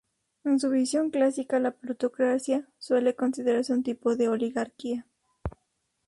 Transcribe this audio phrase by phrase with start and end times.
[0.45, 5.05] En su visión clásica, la plutocracia suele considerarse un tipo de oligarquía.